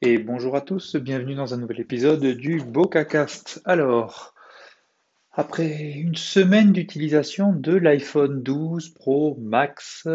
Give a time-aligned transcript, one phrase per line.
[0.00, 3.60] Et bonjour à tous, bienvenue dans un nouvel épisode du BocaCast.
[3.64, 4.34] Alors,
[5.32, 10.06] après une semaine d'utilisation de l'iPhone 12 Pro Max,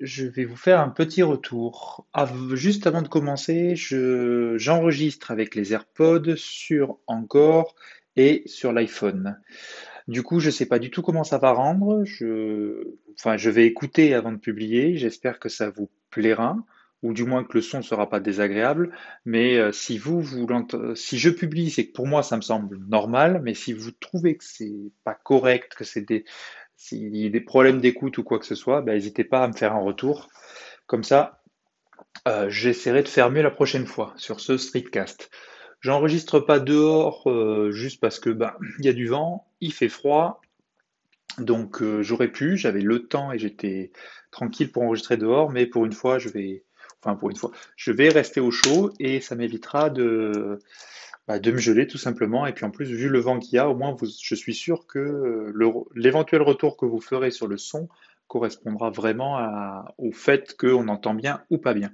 [0.00, 2.06] je vais vous faire un petit retour.
[2.54, 7.74] Juste avant de commencer, je- j'enregistre avec les AirPods sur Encore
[8.16, 9.38] et sur l'iPhone.
[10.06, 12.02] Du coup, je ne sais pas du tout comment ça va rendre.
[13.18, 14.96] Enfin, je vais écouter avant de publier.
[14.96, 16.56] J'espère que ça vous plaira,
[17.02, 18.94] ou du moins que le son ne sera pas désagréable.
[19.24, 20.46] Mais euh, si vous, vous
[20.94, 23.40] si je publie, c'est que pour moi, ça me semble normal.
[23.44, 26.24] Mais si vous trouvez que c'est pas correct, que c'est des,
[26.76, 29.48] s'il y a des problèmes d'écoute ou quoi que ce soit, ben, n'hésitez pas à
[29.48, 30.28] me faire un retour.
[30.86, 31.42] Comme ça,
[32.26, 35.30] euh, j'essaierai de faire mieux la prochaine fois sur ce streetcast.
[35.80, 39.88] J'enregistre pas dehors euh, juste parce que ben, il y a du vent, il fait
[39.88, 40.40] froid,
[41.38, 43.92] donc j'aurais pu, j'avais le temps et j'étais
[44.32, 46.64] tranquille pour enregistrer dehors, mais pour une fois, je vais,
[47.02, 50.58] enfin pour une fois, je vais rester au chaud et ça m'évitera de,
[51.26, 52.46] bah, de me geler tout simplement.
[52.46, 54.86] Et puis en plus, vu le vent qu'il y a, au moins je suis sûr
[54.86, 55.52] que
[55.94, 57.88] l'éventuel retour que vous ferez sur le son
[58.26, 61.90] correspondra vraiment au fait qu'on entend bien ou pas bien.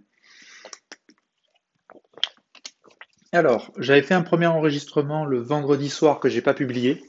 [3.33, 7.02] Alors, j'avais fait un premier enregistrement le vendredi soir que j'ai pas publié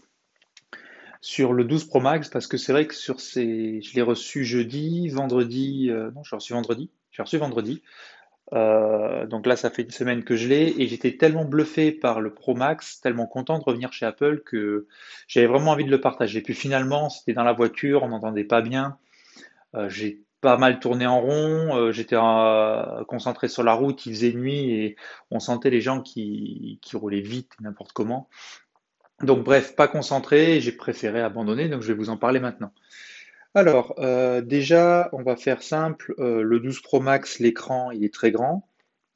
[1.22, 4.44] sur le 12 Pro Max parce que c'est vrai que sur ces, je l'ai reçu
[4.44, 7.82] jeudi, vendredi, euh, non, je l'ai reçu vendredi, j'ai reçu vendredi.
[8.54, 12.22] Euh, donc là, ça fait une semaine que je l'ai et j'étais tellement bluffé par
[12.22, 14.88] le Pro Max, tellement content de revenir chez Apple que
[15.28, 16.42] j'avais vraiment envie de le partager.
[16.42, 18.98] Puis finalement, c'était dans la voiture, on n'entendait pas bien.
[19.76, 22.18] Euh, j'ai pas mal tourné en rond, euh, j'étais
[23.08, 24.96] concentré sur la route, il faisait nuit et
[25.32, 28.30] on sentait les gens qui roulaient vite, n'importe comment.
[29.22, 32.72] Donc bref, pas concentré, j'ai préféré abandonner, donc je vais vous en parler maintenant.
[33.56, 36.14] Alors, euh, déjà, on va faire simple.
[36.20, 38.68] euh, le 12 Pro Max, l'écran, il est très grand,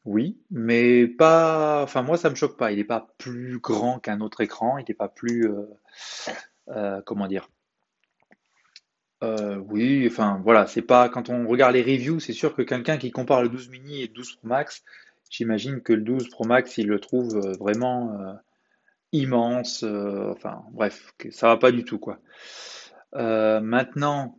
[0.05, 1.83] oui, mais pas.
[1.83, 2.71] Enfin, moi, ça me choque pas.
[2.71, 4.77] Il n'est pas plus grand qu'un autre écran.
[4.77, 5.47] Il n'est pas plus.
[6.69, 7.49] euh, comment dire?
[9.21, 10.65] Oui, enfin, voilà.
[10.67, 11.09] C'est pas.
[11.09, 14.07] Quand on regarde les reviews, c'est sûr que quelqu'un qui compare le 12 mini et
[14.07, 14.83] le 12 Pro Max,
[15.29, 18.15] j'imagine que le 12 Pro Max, il le trouve vraiment
[19.11, 19.83] immense.
[19.83, 22.19] enfin, bref, que ça va pas du tout, quoi.
[23.15, 24.35] Euh, maintenant.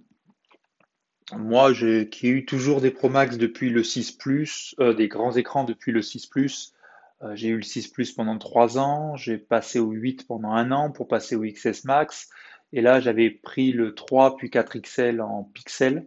[1.36, 5.36] Moi, qui ai eu toujours des Pro Max depuis le 6 Plus, euh, des grands
[5.36, 6.74] écrans depuis le 6 Plus.
[7.22, 10.72] Euh, j'ai eu le 6 Plus pendant 3 ans, j'ai passé au 8 pendant un
[10.72, 12.30] an pour passer au XS Max.
[12.72, 16.04] Et là, j'avais pris le 3 puis 4 XL en pixel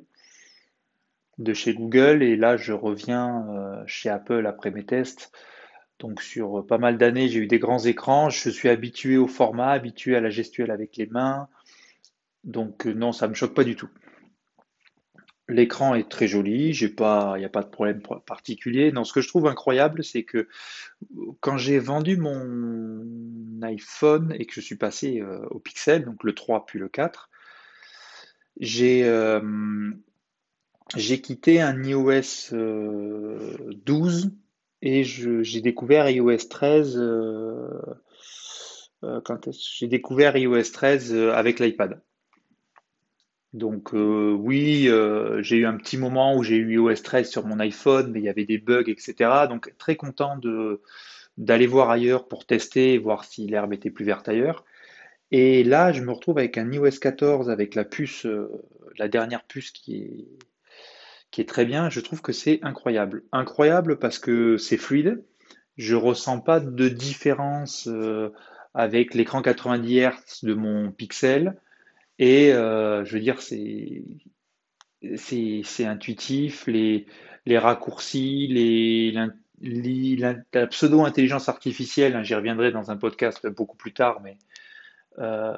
[1.38, 2.22] de chez Google.
[2.22, 5.32] Et là, je reviens chez Apple après mes tests.
[6.00, 8.30] Donc, sur pas mal d'années, j'ai eu des grands écrans.
[8.30, 11.48] Je suis habitué au format, habitué à la gestuelle avec les mains.
[12.44, 13.90] Donc, euh, non, ça me choque pas du tout.
[15.50, 18.92] L'écran est très joli, j'ai pas, il n'y a pas de problème particulier.
[18.92, 20.48] Non, ce que je trouve incroyable, c'est que
[21.42, 26.34] quand j'ai vendu mon iPhone et que je suis passé euh, au Pixel, donc le
[26.34, 27.30] 3 puis le 4,
[28.60, 29.92] j'ai euh,
[30.96, 34.32] j'ai quitté un iOS euh, 12
[34.82, 37.70] et j'ai découvert iOS 13 euh,
[39.04, 42.02] euh, quand j'ai découvert iOS 13 euh, avec l'iPad.
[43.54, 47.46] Donc euh, oui, euh, j'ai eu un petit moment où j'ai eu iOS 13 sur
[47.46, 49.48] mon iPhone, mais il y avait des bugs, etc.
[49.48, 50.40] Donc très content
[51.38, 54.66] d'aller voir ailleurs pour tester voir si l'herbe était plus verte ailleurs.
[55.32, 58.50] Et là, je me retrouve avec un iOS 14 avec la puce, euh,
[58.98, 60.28] la dernière puce qui est
[61.32, 61.90] qui est très bien.
[61.90, 63.24] Je trouve que c'est incroyable.
[63.32, 65.24] Incroyable parce que c'est fluide.
[65.78, 67.90] Je ressens pas de différence
[68.76, 70.14] avec l'écran 90 Hz
[70.44, 71.56] de mon Pixel.
[72.20, 74.04] Et euh, je veux dire, c'est
[75.18, 77.06] c'est intuitif, les,
[77.46, 79.12] les raccourcis, les,
[79.62, 84.38] la pseudo-intelligence artificielle, hein, j'y reviendrai dans un podcast beaucoup plus tard, mais
[85.20, 85.54] euh,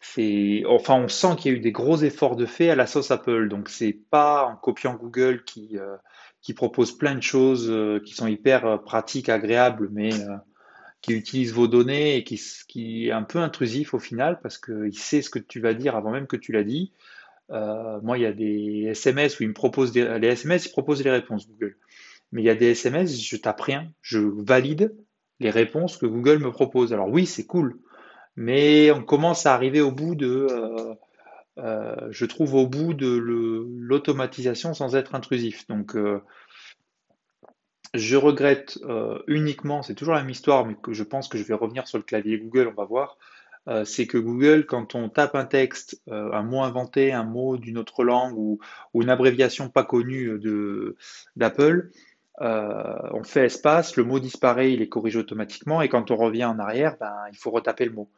[0.00, 2.86] c'est, enfin, on sent qu'il y a eu des gros efforts de fait à la
[2.86, 3.48] sauce Apple.
[3.48, 5.96] Donc, c'est pas en copiant Google qui, euh,
[6.42, 10.36] qui propose plein de choses euh, qui sont hyper euh, pratiques, agréables, mais euh,
[11.08, 15.22] qui utilise vos données et qui, est un peu intrusif au final parce qu'il sait
[15.22, 16.92] ce que tu vas dire avant même que tu l'as dit.
[17.50, 20.70] Euh, moi, il y a des SMS où il me propose des, les SMS, il
[20.70, 21.76] propose les réponses Google.
[22.30, 24.94] Mais il y a des SMS, je tape rien, je valide
[25.40, 26.92] les réponses que Google me propose.
[26.92, 27.78] Alors oui, c'est cool,
[28.36, 30.94] mais on commence à arriver au bout de, euh,
[31.58, 33.16] euh, je trouve au bout de
[33.78, 35.66] l'automatisation sans être intrusif.
[35.68, 35.96] Donc
[37.94, 41.54] je regrette euh, uniquement, c'est toujours la même histoire, mais je pense que je vais
[41.54, 43.16] revenir sur le clavier Google, on va voir.
[43.66, 47.56] Euh, c'est que Google, quand on tape un texte, euh, un mot inventé, un mot
[47.56, 48.60] d'une autre langue ou,
[48.94, 50.38] une abréviation pas connue
[51.36, 51.90] d'Apple,
[52.40, 56.58] on fait espace, le mot disparaît, il est corrigé automatiquement, et quand on revient en
[56.58, 58.08] arrière, ben, il faut retaper le mot.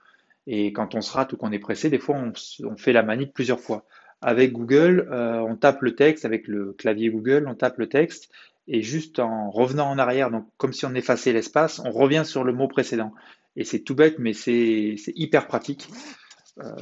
[0.47, 3.33] Et quand on se rate ou qu'on est pressé, des fois, on, fait la manip
[3.33, 3.85] plusieurs fois.
[4.21, 8.31] Avec Google, on tape le texte, avec le clavier Google, on tape le texte,
[8.73, 12.45] et juste en revenant en arrière, donc comme si on effaçait l'espace, on revient sur
[12.45, 13.13] le mot précédent.
[13.57, 15.89] Et c'est tout bête, mais c'est hyper pratique.
[16.59, 16.73] Euh,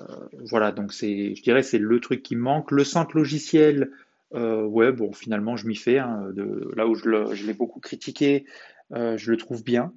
[0.50, 2.72] voilà, donc c'est, je dirais, c'est le truc qui manque.
[2.72, 3.90] Le centre logiciel,
[4.34, 5.96] euh, ouais, bon, finalement, je m'y fais.
[5.98, 8.44] Hein, de, là où je, l'ai beaucoup critiqué,
[8.92, 9.94] euh, je le trouve bien.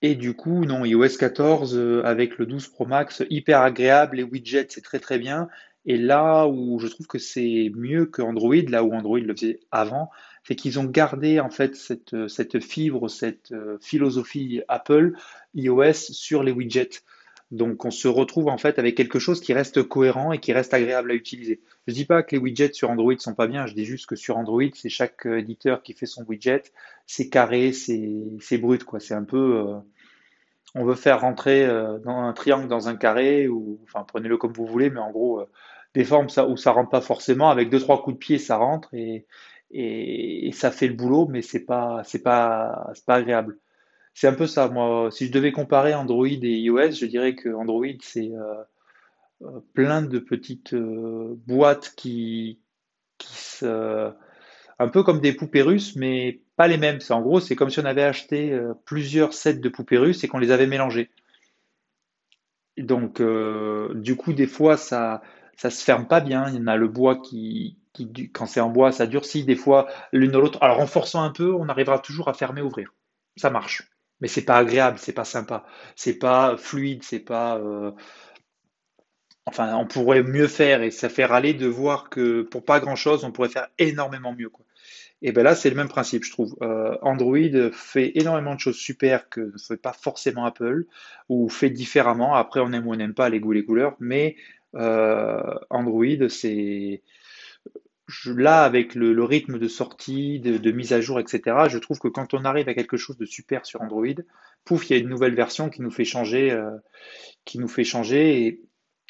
[0.00, 4.16] Et du coup, non, iOS 14 avec le 12 Pro Max, hyper agréable.
[4.16, 5.48] Les widgets, c'est très très bien.
[5.86, 9.60] Et là où je trouve que c'est mieux que Android, là où Android le faisait
[9.70, 10.10] avant,
[10.46, 15.12] c'est qu'ils ont gardé en fait cette, cette fibre, cette euh, philosophie Apple
[15.54, 17.02] iOS sur les widgets.
[17.50, 20.72] Donc on se retrouve en fait avec quelque chose qui reste cohérent et qui reste
[20.72, 21.60] agréable à utiliser.
[21.86, 24.06] Je ne dis pas que les widgets sur Android sont pas bien, je dis juste
[24.06, 26.62] que sur Android, c'est chaque euh, éditeur qui fait son widget,
[27.06, 29.00] c'est carré, c'est brut quoi.
[29.00, 29.76] C'est un peu, euh,
[30.74, 31.66] on veut faire rentrer
[32.04, 35.46] dans un triangle dans un carré ou, enfin prenez-le comme vous voulez, mais en gros
[35.94, 38.92] des formes où ça rentre pas forcément, avec deux trois coups de pied ça rentre
[38.94, 39.26] et,
[40.52, 43.58] ça fait le boulot, mais c'est pas c'est pas c'est pas agréable.
[44.14, 44.68] C'est un peu ça.
[44.68, 48.54] Moi, si je devais comparer Android et iOS, je dirais que Android c'est euh,
[49.42, 52.60] euh, plein de petites euh, boîtes qui
[53.18, 54.12] qui se
[54.78, 57.00] un peu comme des poupées russes, mais pas les mêmes.
[57.00, 60.28] C'est en gros, c'est comme si on avait acheté plusieurs sets de poupées russes et
[60.28, 61.10] qu'on les avait mélangées.
[62.76, 63.22] Donc,
[63.94, 65.22] du coup, des fois, ça,
[65.56, 66.48] ça se ferme pas bien.
[66.48, 67.78] Il y en a le bois qui,
[68.32, 70.58] quand c'est en bois, ça durcit des fois l'une de l'autre.
[70.62, 72.92] Alors en forçant un peu, on arrivera toujours à fermer, ouvrir.
[73.36, 73.90] Ça marche.
[74.20, 75.66] Mais c'est pas agréable, c'est pas sympa,
[75.96, 77.58] c'est pas fluide, c'est pas.
[77.58, 77.90] Euh,
[79.46, 82.96] enfin, on pourrait mieux faire et ça fait râler de voir que pour pas grand
[82.96, 84.50] chose, on pourrait faire énormément mieux.
[85.22, 86.54] Et ben là, c'est le même principe, je trouve.
[86.62, 90.84] Euh, Android fait énormément de choses super que ne fait pas forcément Apple
[91.28, 92.34] ou fait différemment.
[92.34, 94.36] Après, on aime ou on n'aime pas les goûts, les couleurs, mais
[94.74, 97.02] Android, c'est
[98.26, 102.34] là, avec le, rythme de sortie, de, mise à jour, etc., je trouve que quand
[102.34, 104.06] on arrive à quelque chose de super sur Android,
[104.64, 106.70] pouf, il y a une nouvelle version qui nous fait changer, euh,
[107.44, 108.60] qui nous fait changer.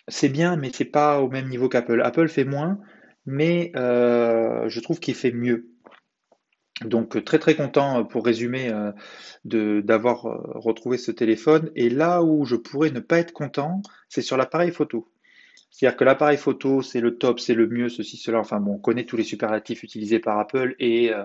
[0.09, 2.03] C'est bien, mais c'est pas au même niveau qu'Apple.
[2.03, 2.79] Apple fait moins,
[3.27, 5.71] mais euh, je trouve qu'il fait mieux.
[6.85, 8.73] Donc très très content pour résumer
[9.45, 11.71] d'avoir retrouvé ce téléphone.
[11.77, 15.09] Et là où je pourrais ne pas être content, c'est sur l'appareil photo.
[15.75, 18.39] C'est-à-dire que l'appareil photo, c'est le top, c'est le mieux, ceci, cela.
[18.39, 21.25] Enfin bon, on connaît tous les superlatifs utilisés par Apple et euh,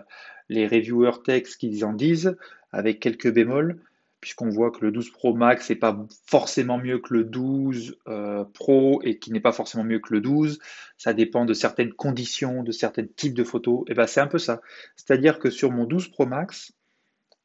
[0.50, 2.36] les reviewers texte qu'ils en disent,
[2.72, 3.80] avec quelques bémols,
[4.22, 8.44] puisqu'on voit que le 12 Pro Max n'est pas forcément mieux que le 12 euh,
[8.56, 10.58] Pro et qui n'est pas forcément mieux que le 12.
[10.98, 13.84] Ça dépend de certaines conditions, de certains types de photos.
[13.88, 14.62] Et ben c'est un peu ça.
[14.96, 16.74] C'est-à-dire que sur mon 12 Pro Max,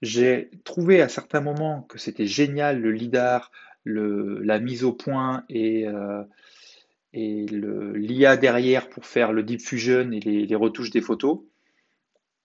[0.01, 3.53] j'ai trouvé à certains moments que c'était génial le lidar,
[3.85, 6.23] la mise au point et euh,
[7.15, 11.41] et l'IA derrière pour faire le deep fusion et les, retouches des photos.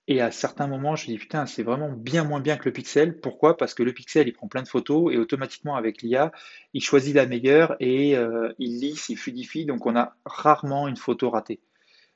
[0.07, 2.73] Et à certains moments, je me dis putain, c'est vraiment bien moins bien que le
[2.73, 3.19] pixel.
[3.19, 3.57] Pourquoi?
[3.57, 6.31] Parce que le pixel, il prend plein de photos et automatiquement avec l'IA,
[6.73, 9.65] il choisit la meilleure et euh, il lisse, il fluidifie.
[9.65, 11.59] Donc on a rarement une photo ratée.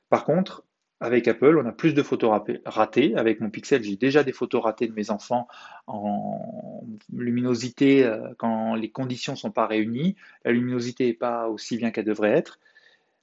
[0.08, 0.64] Par contre,
[1.00, 3.14] avec Apple, on a plus de photos ratées.
[3.16, 5.48] Avec mon Pixel, j'ai déjà des photos ratées de mes enfants
[5.86, 6.82] en
[7.12, 10.16] luminosité euh, quand les conditions ne sont pas réunies.
[10.44, 12.58] La luminosité n'est pas aussi bien qu'elle devrait être.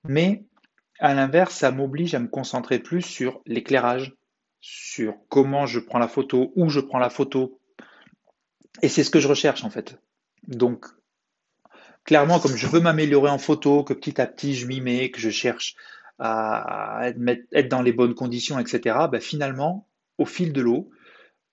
[0.07, 0.43] Mais
[0.99, 4.15] à l'inverse, ça m'oblige à me concentrer plus sur l'éclairage,
[4.59, 7.59] sur comment je prends la photo, où je prends la photo.
[8.81, 9.97] Et c'est ce que je recherche en fait.
[10.47, 10.85] Donc,
[12.03, 15.19] clairement, comme je veux m'améliorer en photo, que petit à petit je m'y mets, que
[15.19, 15.75] je cherche
[16.21, 17.11] à,
[17.51, 19.87] être, dans les bonnes conditions, etc., ben finalement,
[20.17, 20.91] au fil de l'eau,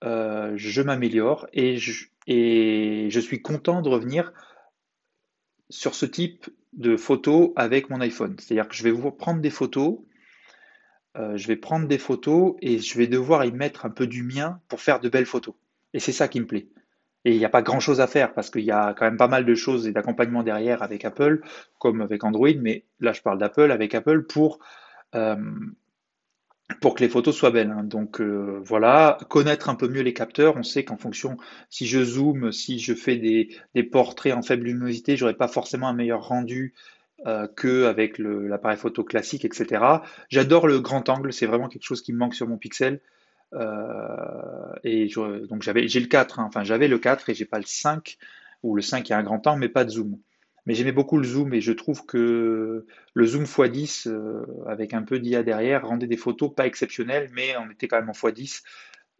[0.03, 4.31] euh, je m'améliore et je, et je suis content de revenir
[5.69, 8.35] sur ce type de photos avec mon iPhone.
[8.39, 9.99] C'est-à-dire que je vais vous prendre des photos,
[11.17, 14.21] euh, je vais prendre des photos et je vais devoir y mettre un peu du
[14.21, 15.55] mien pour faire de belles photos.
[15.93, 16.67] Et c'est ça qui me plaît.
[17.29, 19.17] Et il n'y a pas grand chose à faire parce qu'il y a quand même
[19.17, 21.43] pas mal de choses et d'accompagnement derrière avec Apple,
[21.77, 24.57] comme avec Android, mais là je parle d'Apple, avec Apple pour,
[25.13, 25.35] euh,
[26.81, 27.69] que les photos soient belles.
[27.69, 27.83] Hein.
[27.83, 31.37] Donc euh, voilà, connaître un peu mieux les capteurs, on sait qu'en fonction,
[31.69, 35.93] si je zoome, si je fais des, portraits en faible luminosité, j'aurai pas forcément un
[35.93, 36.73] meilleur rendu
[37.27, 39.83] euh, que avec l'appareil photo classique, etc.
[40.29, 43.01] J'adore le grand angle, c'est vraiment quelque chose qui me manque sur mon Pixel.
[43.53, 45.09] Euh, et
[45.49, 46.45] donc j'avais, j'ai le 4, hein.
[46.47, 48.17] enfin j'avais le 4 et j'ai pas le 5,
[48.63, 50.17] ou le 5 qui a un grand temps, mais pas de zoom.
[50.65, 55.01] Mais j'aimais beaucoup le zoom et je trouve que le zoom x10 euh, avec un
[55.01, 58.61] peu d'IA derrière rendait des photos pas exceptionnelles, mais on était quand même en x10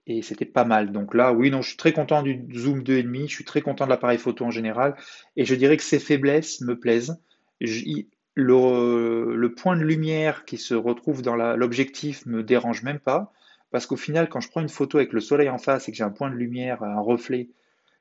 [0.05, 0.91] et c'était pas mal.
[0.91, 3.85] Donc là, oui, non, je suis très content du zoom 2,5, je suis très content
[3.85, 4.95] de l'appareil photo en général
[5.37, 7.19] et je dirais que ses faiblesses me plaisent.
[7.61, 13.33] le, le, point de lumière qui se retrouve dans l'objectif me dérange même pas
[13.71, 15.97] parce qu'au final, quand je prends une photo avec le soleil en face et que
[15.97, 17.49] j'ai un point de lumière, un reflet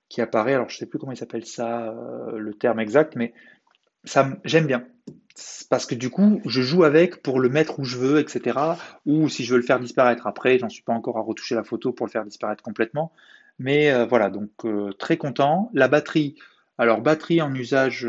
[0.08, 3.14] qui apparaît, alors je ne sais plus comment il s'appelle ça, euh, le terme exact,
[3.16, 3.34] mais
[4.04, 4.86] ça, j'aime bien.
[5.70, 8.58] Parce que du coup, je joue avec pour le mettre où je veux, etc.
[9.06, 11.64] Ou si je veux le faire disparaître après, j'en suis pas encore à retoucher la
[11.64, 13.12] photo pour le faire disparaître complètement.
[13.58, 15.70] Mais euh, voilà, donc euh, très content.
[15.74, 16.36] La batterie,
[16.78, 18.08] alors batterie en usage,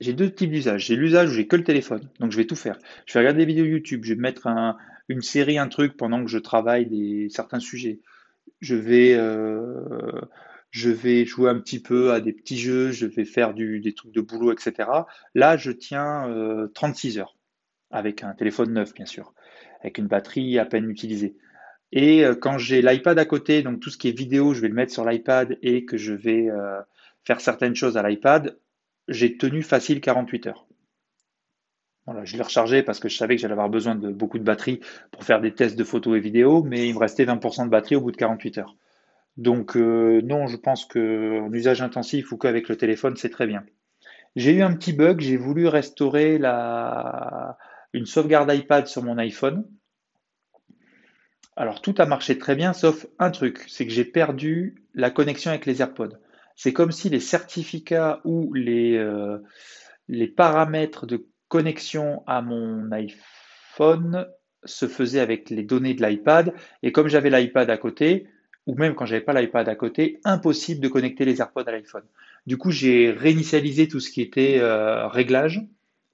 [0.00, 0.86] j'ai deux types d'usages.
[0.86, 2.78] J'ai l'usage où j'ai que le téléphone, donc je vais tout faire.
[3.06, 4.48] Je vais regarder des vidéos YouTube, je vais mettre
[5.08, 8.00] une série, un truc pendant que je travaille des, certains sujets
[8.60, 10.20] je vais, euh,
[10.70, 14.12] je vais jouer un petit peu à des petits jeux, je vais faire des trucs
[14.12, 14.88] de boulot, etc.
[15.34, 16.28] Là, je tiens
[16.74, 17.36] 36 euh, heures
[17.90, 19.32] avec un téléphone neuf, bien sûr,
[19.80, 21.36] avec une batterie à peine utilisée.
[21.90, 24.68] Et euh, quand j'ai l'iPad à côté, donc tout ce qui est vidéo, je vais
[24.68, 26.48] le mettre sur l'iPad et que je vais
[27.24, 28.58] faire certaines choses à l'iPad,
[29.08, 30.68] j'ai tenu facile 48 heures
[32.24, 34.80] je l'ai rechargé parce que je savais que j'allais avoir besoin de beaucoup de batterie
[35.10, 37.96] pour faire des tests de photos et vidéos, mais il me restait 20% de batterie
[37.96, 38.76] au bout de 48 heures.
[39.36, 43.64] Donc euh, non, je pense qu'en usage intensif ou qu'avec le téléphone, c'est très bien.
[44.36, 46.36] J'ai eu un petit bug, j'ai voulu restaurer
[47.92, 49.64] une sauvegarde iPad sur mon iPhone.
[51.56, 55.50] Alors tout a marché très bien, sauf un truc, c'est que j'ai perdu la connexion
[55.50, 56.16] avec les AirPods.
[56.58, 59.38] C'est comme si les certificats ou les, euh,
[60.08, 64.26] les paramètres de connexion à mon iPhone
[64.64, 66.52] se faisait avec les données de l'iPad.
[66.82, 68.26] Et comme j'avais l'iPad à côté,
[68.66, 72.02] ou même quand j'avais pas l'iPad à côté, impossible de connecter les AirPods à l'iPhone.
[72.44, 75.64] Du coup, j'ai réinitialisé tout ce qui était euh, réglage,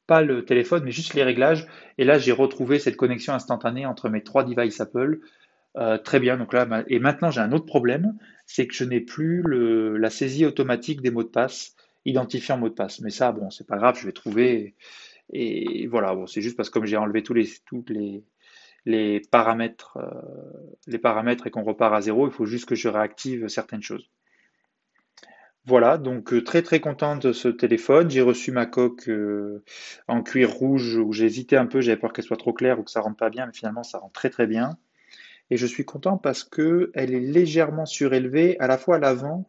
[0.07, 1.67] pas le téléphone, mais juste les réglages.
[1.97, 5.21] Et là, j'ai retrouvé cette connexion instantanée entre mes trois devices Apple.
[5.77, 6.37] Euh, très bien.
[6.37, 8.17] Donc là, et maintenant, j'ai un autre problème,
[8.47, 9.43] c'est que je n'ai plus
[9.99, 13.01] la saisie automatique des mots de passe identifiés en mot de passe.
[13.01, 14.75] Mais ça, bon, c'est pas grave, je vais trouver.
[15.33, 18.23] Et voilà, bon, c'est juste parce que comme j'ai enlevé tous les,
[19.31, 23.49] paramètres, euh, les paramètres et qu'on repart à zéro, il faut juste que je réactive
[23.49, 24.11] certaines choses.
[25.67, 28.11] Voilà, donc euh, très très content de ce téléphone.
[28.11, 29.11] J'ai reçu ma coque
[30.09, 32.83] en cuir rouge où j'ai hésité un peu, j'avais peur qu'elle soit trop claire ou
[32.83, 34.77] que ça rentre pas bien, mais finalement ça rentre très très bien.
[35.51, 39.47] Et je suis content parce que elle est légèrement surélevée à la fois à l'avant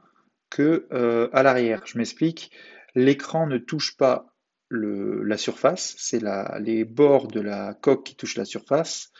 [0.49, 0.87] que
[1.33, 1.83] à l'arrière.
[1.85, 2.51] Je m'explique.
[2.95, 4.35] L'écran ne touche pas
[4.71, 6.21] la surface, c'est
[6.59, 9.11] les bords de la coque qui touchent la surface.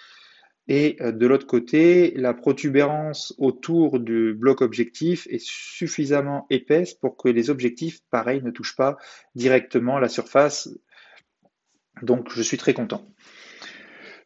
[0.68, 7.18] Et euh, de l'autre côté, la protubérance autour du bloc objectif est suffisamment épaisse pour
[7.18, 8.98] que les objectifs, pareil, ne touchent pas
[9.36, 10.70] directement la surface.
[12.02, 13.08] Donc je suis très content.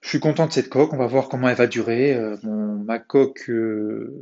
[0.02, 2.16] Je suis content de cette coque, on va voir comment elle va durer.
[2.16, 4.14] Euh, ma coque, euh,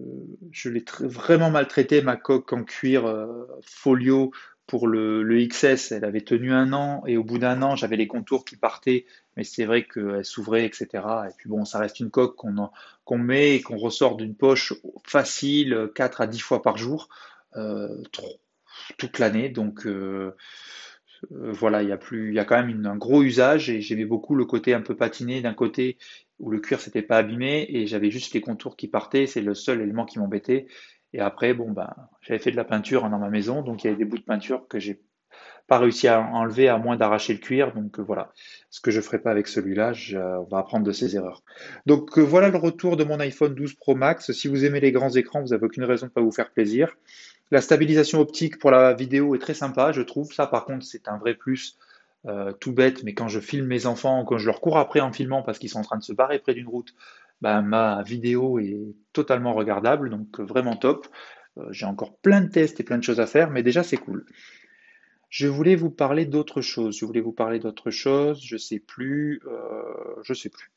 [0.51, 3.27] je l'ai vraiment maltraitée, ma coque en cuir
[3.61, 4.31] folio
[4.67, 8.07] pour le, XS, elle avait tenu un an et au bout d'un an, j'avais les
[8.07, 9.05] contours qui partaient,
[9.37, 10.87] mais c'est vrai qu'elle s'ouvrait, etc.
[11.29, 14.73] Et puis bon, ça reste une coque qu'on met et qu'on ressort d'une poche
[15.05, 17.07] facile, 4 à 10 fois par jour,
[17.55, 18.03] euh,
[18.97, 19.47] toute l'année.
[19.47, 19.87] Donc
[21.31, 23.69] euh, euh, voilà, il y a plus, il y a quand même un gros usage
[23.69, 25.97] et j'aimais beaucoup le côté un peu patiné d'un côté
[26.39, 29.27] où le cuir s'était pas abîmé et j'avais juste les contours qui partaient.
[29.27, 30.67] C'est le seul élément qui m'embêtait.
[31.13, 33.89] Et après, bon, ben, j'avais fait de la peinture dans ma maison, donc il y
[33.89, 35.01] avait des bouts de peinture que j'ai
[35.67, 37.73] pas réussi à enlever à moins d'arracher le cuir.
[37.73, 38.31] Donc euh, voilà,
[38.69, 39.91] ce que je ferai pas avec celui-là,
[40.39, 41.43] on va apprendre de ses erreurs.
[41.85, 44.31] Donc euh, voilà le retour de mon iPhone 12 Pro Max.
[44.31, 46.95] Si vous aimez les grands écrans, vous n'avez aucune raison de pas vous faire plaisir.
[47.51, 50.33] La stabilisation optique pour la vidéo est très sympa, je trouve.
[50.33, 51.77] Ça, par contre, c'est un vrai plus.
[52.25, 55.13] Euh, tout bête, mais quand je filme mes enfants, quand je leur cours après en
[55.13, 56.93] filmant parce qu'ils sont en train de se barrer près d'une route,
[57.41, 61.07] bah, ma vidéo est totalement regardable, donc euh, vraiment top.
[61.57, 63.97] Euh, j'ai encore plein de tests et plein de choses à faire, mais déjà c'est
[63.97, 64.25] cool.
[65.29, 66.97] Je voulais vous parler d'autre chose.
[66.97, 68.41] Je voulais vous parler d'autre chose.
[68.43, 69.41] Je sais plus.
[70.23, 70.71] Je sais plus.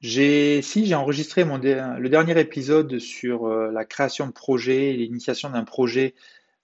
[0.00, 5.64] J'ai, si j'ai enregistré mon le dernier épisode sur la création de projet, l'initiation d'un
[5.64, 6.14] projet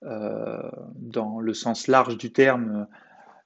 [0.02, 2.86] dans le sens large du terme.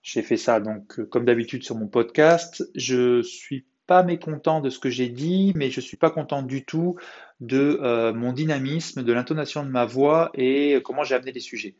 [0.03, 2.65] J'ai fait ça donc comme d'habitude sur mon podcast.
[2.77, 6.65] Je suis pas mécontent de ce que j'ai dit, mais je suis pas content du
[6.65, 6.95] tout
[7.41, 11.75] de euh, mon dynamisme, de l'intonation de ma voix et comment j'ai amené les sujets.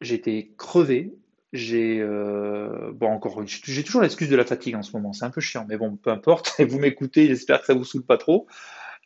[0.00, 1.14] J'étais crevé.
[1.54, 5.40] J'ai euh, encore j'ai toujours l'excuse de la fatigue en ce moment, c'est un peu
[5.40, 6.60] chiant, mais bon peu importe.
[6.68, 8.48] Vous m'écoutez, j'espère que ça vous saoule pas trop.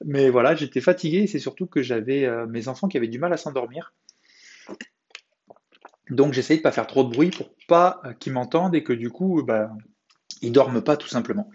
[0.05, 1.26] Mais voilà, j'étais fatigué.
[1.26, 3.93] C'est surtout que j'avais euh, mes enfants qui avaient du mal à s'endormir.
[6.09, 8.95] Donc j'essaye de pas faire trop de bruit pour pas euh, qu'ils m'entendent et que
[8.95, 9.71] du coup, bah,
[10.40, 11.50] ils dorment pas tout simplement.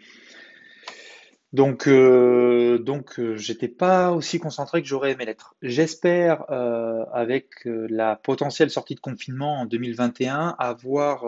[1.54, 5.56] Donc, euh, donc euh, j'étais pas aussi concentré que j'aurais aimé l'être.
[5.62, 11.26] J'espère, euh, avec euh, la potentielle sortie de confinement en 2021, avoir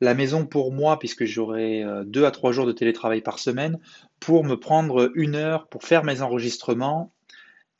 [0.00, 3.78] la maison pour moi, puisque j'aurai deux à trois jours de télétravail par semaine,
[4.18, 7.12] pour me prendre une heure pour faire mes enregistrements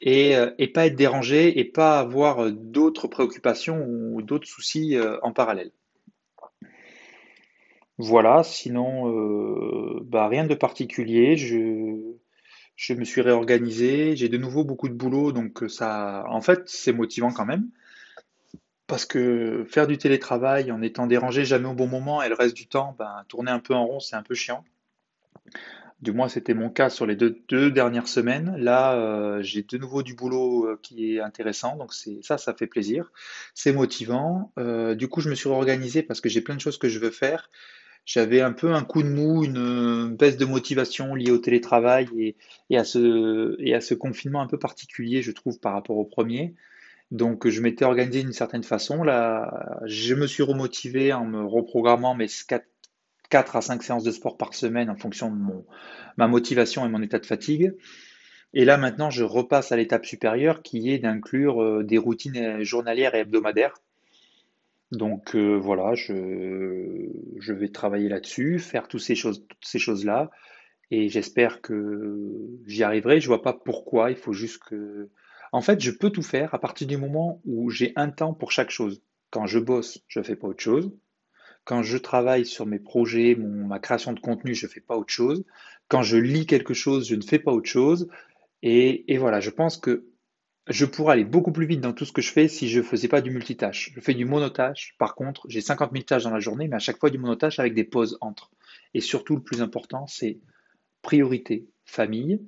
[0.01, 5.71] et, et pas être dérangé et pas avoir d'autres préoccupations ou d'autres soucis en parallèle.
[7.99, 11.37] Voilà, sinon, euh, bah, rien de particulier.
[11.37, 16.63] Je, me suis réorganisé, j'ai de nouveau beaucoup de boulot, donc euh, ça, en fait,
[16.69, 17.69] c'est motivant quand même.
[18.87, 22.57] Parce que faire du télétravail en étant dérangé jamais au bon moment et le reste
[22.57, 24.65] du temps, ben, tourner un peu en rond, c'est un peu chiant.
[26.01, 28.55] Du moins, c'était mon cas sur les deux, dernières semaines.
[28.57, 32.69] Là, euh, j'ai de nouveau du boulot qui est intéressant, donc c'est ça, ça fait
[32.69, 33.11] plaisir.
[33.55, 34.53] C'est motivant.
[34.97, 37.11] Du coup, je me suis réorganisé parce que j'ai plein de choses que je veux
[37.11, 37.51] faire.
[38.09, 42.09] J'avais un peu un coup de mou, une, baisse de motivation liée au télétravail
[42.71, 46.55] et, à ce, confinement un peu particulier, je trouve, par rapport au premier.
[47.11, 49.03] Donc, je m'étais organisé d'une certaine façon.
[49.03, 52.29] Là, je me suis remotivé en me reprogrammant mes
[53.29, 55.67] 4 à 5 séances de sport par semaine en fonction de mon,
[56.17, 57.75] ma motivation et mon état de fatigue.
[58.55, 62.65] Et là, maintenant, je repasse à l'étape supérieure qui est d'inclure euh, des routines euh,
[62.65, 63.75] journalières et hebdomadaires.
[64.93, 66.15] Donc euh, voilà, je,
[67.39, 70.31] je vais travailler là-dessus, faire toutes ces choses, toutes ces choses-là,
[70.91, 72.19] et j'espère que
[72.67, 73.21] j'y arriverai.
[73.21, 75.11] Je vois pas pourquoi, il faut juste que...
[75.53, 78.53] En fait, je peux tout faire à partir du moment où j'ai un temps pour
[78.53, 79.03] chaque chose.
[79.31, 80.93] Quand je bosse, je fais pas autre chose.
[81.65, 85.13] Quand je travaille sur mes projets, mon- ma création de contenu, je fais pas autre
[85.13, 85.45] chose.
[85.89, 88.09] Quand je lis quelque chose, je ne fais pas autre chose.
[88.63, 90.07] Et, et voilà, je pense que
[90.69, 93.09] je pourrais aller beaucoup plus vite dans tout ce que je fais si je faisais
[93.09, 93.93] pas du multitâche.
[93.95, 94.95] Je fais du monotâche.
[94.99, 97.59] Par contre, j'ai 50 000 tâches dans la journée, mais à chaque fois du monotâche
[97.59, 98.51] avec des pauses entre.
[98.95, 100.39] Et surtout, le plus important, c'est
[101.03, 102.43] priorité, famille,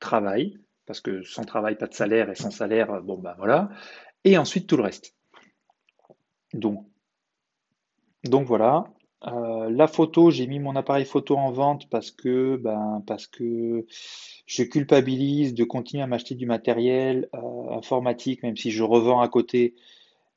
[0.00, 3.70] travail, parce que sans travail, pas de salaire, et sans salaire, bon ben voilà.
[4.24, 5.14] Et ensuite, tout le reste.
[6.54, 6.86] Donc,
[8.24, 8.84] donc voilà.
[9.24, 13.86] Euh, la photo, j'ai mis mon appareil photo en vente parce que, ben, parce que
[14.46, 19.28] je culpabilise de continuer à m'acheter du matériel euh, informatique, même si je revends à
[19.28, 19.74] côté,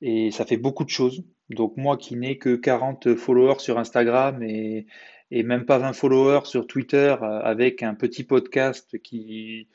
[0.01, 1.23] et ça fait beaucoup de choses.
[1.49, 4.85] Donc moi qui n'ai que 40 followers sur Instagram et,
[5.31, 9.67] même pas 20 followers sur Twitter, euh, avec un petit podcast qui,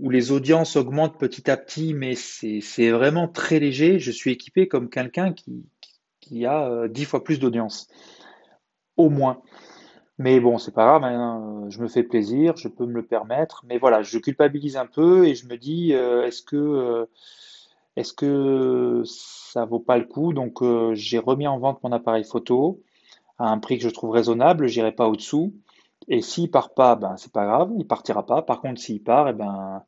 [0.00, 3.98] où les audiences augmentent petit à petit, mais c'est vraiment très léger.
[3.98, 5.64] Je suis équipé comme quelqu'un qui,
[6.24, 7.88] qui a euh, 10 fois plus d'audience,
[8.96, 9.40] au moins.
[10.18, 13.64] Mais bon, c'est pas grave, hein, je me fais plaisir, je peux me le permettre.
[13.68, 17.06] Mais voilà, je culpabilise un peu et je me dis, euh, est-ce que, euh,
[17.96, 20.32] est-ce que ça vaut pas le coup?
[20.32, 20.62] Donc,
[20.94, 22.80] j'ai remis en vente mon appareil photo
[23.38, 25.54] à un prix que je trouve raisonnable, j'irai pas au-dessous.
[26.08, 28.42] Et s'il part pas, ben c'est pas grave, il partira pas.
[28.42, 29.82] Par contre, s'il part, eh ben,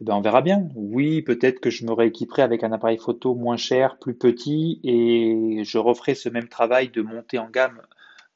[0.00, 0.68] ben on verra bien.
[0.74, 5.64] Oui, peut-être que je me rééquiperai avec un appareil photo moins cher, plus petit, et
[5.64, 7.80] je referai ce même travail de monter en gamme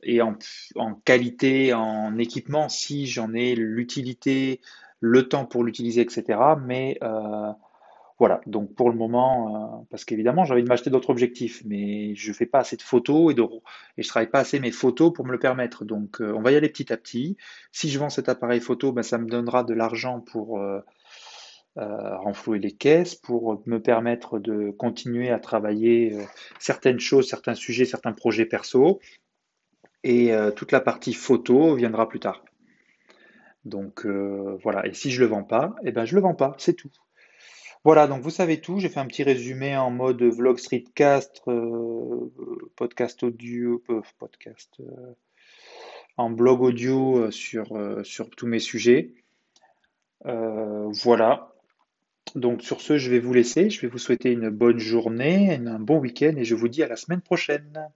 [0.03, 0.37] et en,
[0.77, 4.61] en qualité, en équipement, si j'en ai l'utilité,
[5.01, 6.39] le temps pour l'utiliser, etc.
[6.65, 7.53] Mais euh,
[8.19, 12.15] voilà, donc pour le moment, euh, parce qu'évidemment j'ai envie de m'acheter d'autres objectifs, mais
[12.15, 13.43] je fais pas assez de photos et, de,
[13.97, 15.85] et je travaille pas assez mes photos pour me le permettre.
[15.85, 17.37] Donc euh, on va y aller petit à petit.
[17.73, 20.63] Si je vends cet appareil photo, ben, ça me donnera de l'argent pour
[21.79, 26.25] euh, renflouer les caisses, pour me permettre de continuer à travailler euh,
[26.59, 28.99] certaines choses, certains sujets, certains projets perso.
[30.03, 32.45] Et euh, toute la partie photo viendra plus tard.
[33.65, 36.73] Donc voilà, et si je le vends pas, eh ben je le vends pas, c'est
[36.73, 36.91] tout.
[37.85, 38.81] Voilà, donc vous savez tout.
[38.81, 41.43] J'ai fait un petit résumé en mode vlog streetcast,
[42.75, 43.83] podcast audio,
[44.19, 44.81] podcast,
[46.17, 47.67] en blog audio sur,
[48.03, 49.13] sur tous mes sujets.
[50.25, 51.51] Voilà.
[52.35, 53.71] Donc sur ce, je vais vous laisser.
[53.71, 56.89] Je vais vous souhaiter une bonne journée, un bon week-end et je vous dis à
[56.89, 57.91] la semaine prochaine.